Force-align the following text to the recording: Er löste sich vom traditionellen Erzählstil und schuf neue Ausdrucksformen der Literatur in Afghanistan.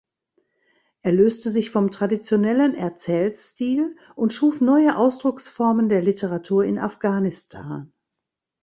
Er 1.03 1.11
löste 1.11 1.51
sich 1.51 1.69
vom 1.69 1.91
traditionellen 1.91 2.73
Erzählstil 2.73 3.95
und 4.15 4.33
schuf 4.33 4.59
neue 4.59 4.97
Ausdrucksformen 4.97 5.89
der 5.89 6.01
Literatur 6.01 6.65
in 6.65 6.79
Afghanistan. 6.79 7.93